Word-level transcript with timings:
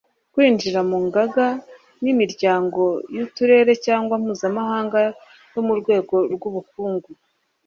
kwinjira 0.33 0.79
mu 0.89 0.97
ngaga 1.05 1.47
n'imiryango 2.03 2.81
y'uturere 3.15 3.71
cyangwa 3.85 4.13
mpuzamahanga 4.23 4.99
yo 5.53 5.61
mu 5.67 5.73
rwego 5.79 6.15
rw'ubukungu 6.33 7.09